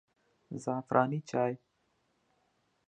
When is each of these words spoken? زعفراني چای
زعفراني 0.63 1.19
چای 1.29 1.53